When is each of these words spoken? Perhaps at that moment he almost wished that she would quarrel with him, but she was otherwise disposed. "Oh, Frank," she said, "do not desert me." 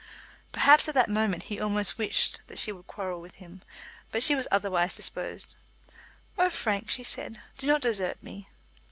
Perhaps 0.51 0.87
at 0.87 0.95
that 0.95 1.11
moment 1.11 1.43
he 1.43 1.59
almost 1.59 1.99
wished 1.99 2.39
that 2.47 2.57
she 2.57 2.71
would 2.71 2.87
quarrel 2.87 3.21
with 3.21 3.35
him, 3.35 3.61
but 4.11 4.23
she 4.23 4.33
was 4.33 4.47
otherwise 4.49 4.95
disposed. 4.95 5.53
"Oh, 6.39 6.49
Frank," 6.49 6.89
she 6.89 7.03
said, 7.03 7.39
"do 7.59 7.67
not 7.67 7.83
desert 7.83 8.23
me." 8.23 8.47